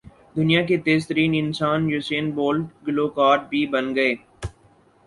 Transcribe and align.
دنیا 0.35 0.61
کے 0.65 0.77
تیز 0.85 1.07
ترین 1.07 1.31
انسان 1.35 1.89
یوسین 1.89 2.31
بولٹ 2.31 2.87
گلو 2.87 3.07
کار 3.17 3.37
بھی 3.49 3.65
بن 3.67 3.95
گئے 3.95 4.13